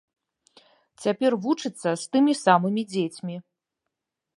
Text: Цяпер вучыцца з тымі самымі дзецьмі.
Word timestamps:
Цяпер 1.03 1.31
вучыцца 1.45 1.89
з 2.03 2.13
тымі 2.17 2.33
самымі 2.45 2.81
дзецьмі. 2.97 3.35